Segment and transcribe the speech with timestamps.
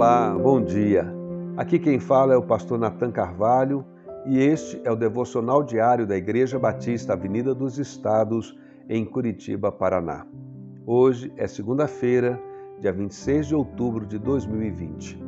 [0.00, 1.06] Olá, bom dia.
[1.58, 3.84] Aqui quem fala é o pastor Nathan Carvalho
[4.24, 8.58] e este é o devocional diário da Igreja Batista Avenida dos Estados,
[8.88, 10.26] em Curitiba, Paraná.
[10.86, 12.40] Hoje é segunda-feira,
[12.80, 15.22] dia 26 de outubro de 2020.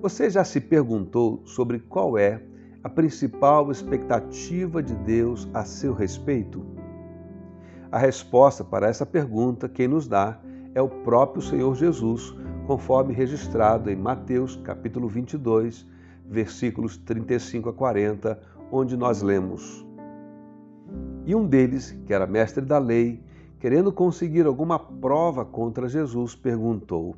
[0.00, 2.40] Você já se perguntou sobre qual é
[2.82, 6.64] a principal expectativa de Deus a seu respeito?
[7.92, 10.40] A resposta para essa pergunta quem nos dá
[10.74, 12.34] é o próprio Senhor Jesus
[12.66, 15.86] conforme registrado em Mateus capítulo 22,
[16.26, 18.40] versículos 35 a 40,
[18.72, 19.86] onde nós lemos:
[21.24, 23.22] E um deles, que era mestre da lei,
[23.60, 27.14] querendo conseguir alguma prova contra Jesus, perguntou: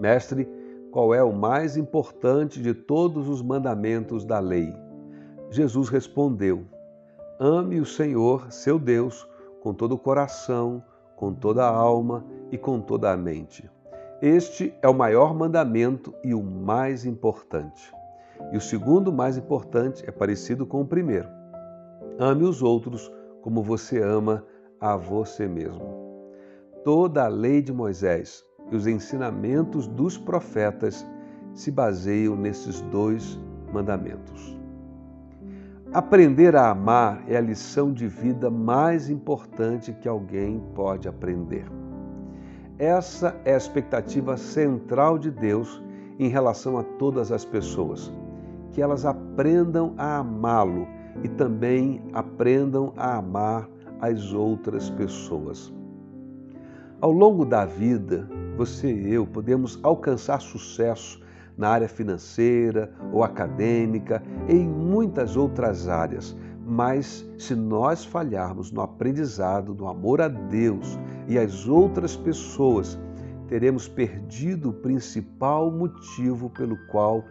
[0.00, 0.48] Mestre,
[0.90, 4.74] qual é o mais importante de todos os mandamentos da lei?
[5.50, 6.64] Jesus respondeu:
[7.38, 9.28] Ame o Senhor, seu Deus,
[9.60, 10.82] com todo o coração,
[11.14, 13.73] com toda a alma e com toda a mente.
[14.26, 17.94] Este é o maior mandamento e o mais importante.
[18.54, 21.28] E o segundo mais importante é parecido com o primeiro.
[22.18, 23.12] Ame os outros
[23.42, 24.42] como você ama
[24.80, 25.84] a você mesmo.
[26.82, 31.06] Toda a lei de Moisés e os ensinamentos dos profetas
[31.52, 33.38] se baseiam nesses dois
[33.74, 34.58] mandamentos.
[35.92, 41.66] Aprender a amar é a lição de vida mais importante que alguém pode aprender.
[42.78, 45.80] Essa é a expectativa central de Deus
[46.18, 48.12] em relação a todas as pessoas,
[48.72, 50.88] que elas aprendam a amá-lo
[51.22, 53.68] e também aprendam a amar
[54.00, 55.72] as outras pessoas.
[57.00, 61.22] Ao longo da vida, você e eu podemos alcançar sucesso
[61.56, 69.74] na área financeira ou acadêmica, em muitas outras áreas, mas se nós falharmos no aprendizado
[69.74, 70.98] do amor a Deus
[71.28, 72.98] e às outras pessoas,
[73.48, 77.24] teremos perdido o principal motivo pelo qual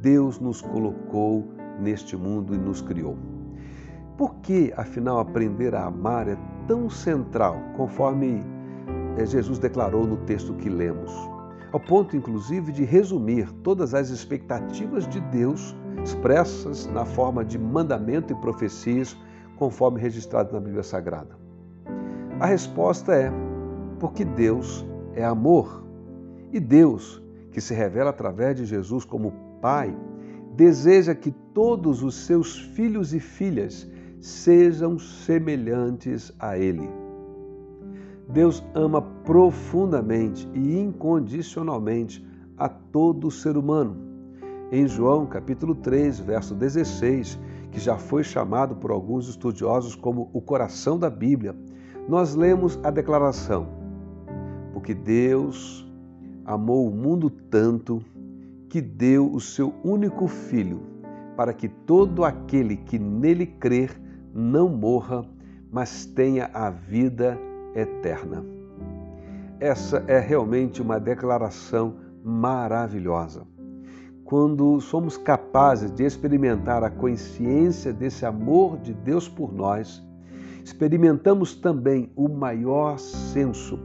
[0.00, 1.48] Deus nos colocou
[1.80, 3.16] neste mundo e nos criou.
[4.16, 8.42] Por que, afinal, aprender a amar é tão central, conforme
[9.18, 11.12] eh, Jesus declarou no texto que lemos?
[11.72, 18.32] Ao ponto, inclusive, de resumir todas as expectativas de Deus expressas na forma de mandamento
[18.32, 19.16] e profecias,
[19.56, 21.36] conforme registrado na Bíblia Sagrada?
[22.38, 23.32] A resposta é
[23.98, 25.84] porque Deus é amor.
[26.52, 29.96] E Deus, que se revela através de Jesus como Pai,
[30.54, 33.90] deseja que todos os seus filhos e filhas
[34.20, 36.88] sejam semelhantes a Ele.
[38.28, 44.05] Deus ama profundamente e incondicionalmente a todo ser humano
[44.70, 47.38] em João capítulo 3, verso 16,
[47.70, 51.54] que já foi chamado por alguns estudiosos como o coração da Bíblia,
[52.08, 53.68] nós lemos a declaração:
[54.72, 55.86] Porque Deus
[56.44, 58.02] amou o mundo tanto
[58.68, 60.80] que deu o seu único filho,
[61.36, 64.00] para que todo aquele que nele crer
[64.34, 65.24] não morra,
[65.70, 67.38] mas tenha a vida
[67.74, 68.44] eterna.
[69.60, 73.55] Essa é realmente uma declaração maravilhosa
[74.26, 80.02] quando somos capazes de experimentar a consciência desse amor de Deus por nós,
[80.64, 83.78] experimentamos também o maior senso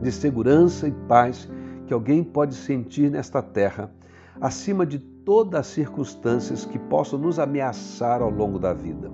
[0.00, 1.46] de segurança e paz
[1.86, 3.92] que alguém pode sentir nesta terra,
[4.40, 9.10] acima de todas as circunstâncias que possam nos ameaçar ao longo da vida.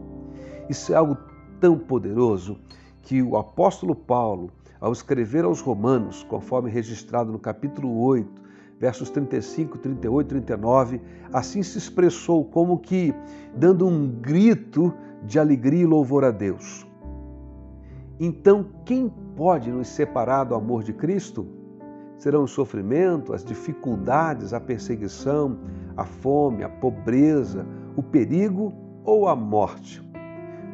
[0.70, 1.16] Isso é algo
[1.60, 2.56] tão poderoso
[3.02, 8.42] que o apóstolo Paulo, ao escrever aos Romanos, conforme registrado no capítulo 8,
[8.82, 11.00] versos 35, 38, 39,
[11.32, 13.14] assim se expressou como que
[13.54, 16.84] dando um grito de alegria e louvor a Deus.
[18.18, 21.46] Então, quem pode nos separar do amor de Cristo?
[22.18, 25.58] Serão o sofrimento, as dificuldades, a perseguição,
[25.96, 28.72] a fome, a pobreza, o perigo
[29.04, 30.02] ou a morte?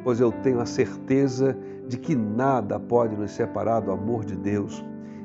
[0.02, 1.54] Pois eu tenho a certeza
[1.86, 4.82] de que nada pode nos separar do amor de Deus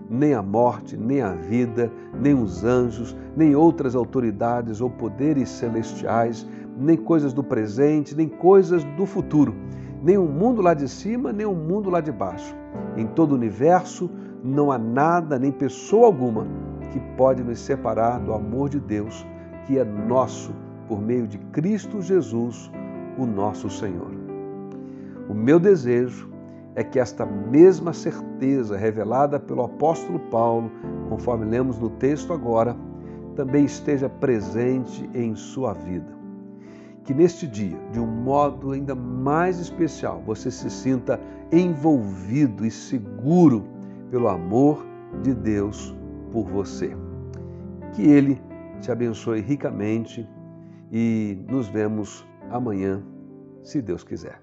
[0.10, 6.48] nem a morte, nem a vida, nem os anjos, nem outras autoridades ou poderes celestiais,
[6.78, 9.56] nem coisas do presente, nem coisas do futuro,
[10.04, 12.56] nem o um mundo lá de cima, nem o um mundo lá de baixo.
[12.98, 14.10] Em todo o universo
[14.44, 16.46] não há nada, nem pessoa alguma
[16.92, 19.26] que pode nos separar do amor de Deus,
[19.66, 20.54] que é nosso
[20.88, 22.70] por meio de Cristo Jesus,
[23.18, 24.12] o nosso Senhor.
[25.30, 26.33] O meu desejo
[26.76, 30.72] é que esta mesma certeza revelada pelo apóstolo Paulo,
[31.10, 32.76] conforme lemos no texto agora,
[33.36, 36.12] também esteja presente em sua vida.
[37.04, 41.20] Que neste dia, de um modo ainda mais especial, você se sinta
[41.52, 43.66] envolvido e seguro
[44.10, 44.86] pelo amor
[45.22, 45.94] de Deus
[46.32, 46.96] por você.
[47.94, 48.42] Que Ele
[48.82, 50.28] te abençoe ricamente
[50.92, 53.04] e nos vemos amanhã,
[53.62, 54.43] se Deus quiser.